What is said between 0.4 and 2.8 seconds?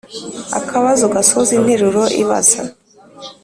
akabazo(?): gasoza interuro ibaza.